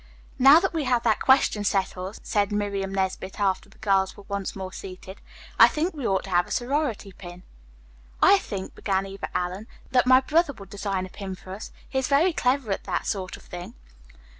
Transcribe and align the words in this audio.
"Now 0.39 0.59
that 0.59 0.73
we 0.73 0.85
have 0.85 1.03
that 1.03 1.19
question 1.19 1.63
settled," 1.63 2.17
said 2.23 2.51
Miriam 2.51 2.91
Nesbit, 2.91 3.39
after 3.39 3.69
the 3.69 3.77
girls 3.77 4.17
were 4.17 4.23
once 4.27 4.55
more 4.55 4.73
seated, 4.73 5.21
"I 5.59 5.67
think 5.67 5.93
we 5.93 6.07
ought 6.07 6.23
to 6.23 6.31
have 6.31 6.47
a 6.47 6.49
sorority 6.49 7.11
pin." 7.11 7.43
"I 8.19 8.39
think," 8.39 8.73
began 8.73 9.05
Eva 9.05 9.29
Allen, 9.37 9.67
"that 9.91 10.07
my 10.07 10.19
brother 10.19 10.53
would 10.53 10.71
design 10.71 11.05
a 11.05 11.09
pin 11.09 11.35
for 11.35 11.51
us. 11.51 11.71
He 11.87 11.99
is 11.99 12.07
very 12.07 12.33
clever 12.33 12.71
at 12.71 12.85
that 12.85 13.05
sort 13.05 13.37
of 13.37 13.43
thing." 13.43 13.75